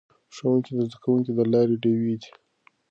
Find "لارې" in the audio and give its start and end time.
1.53-1.75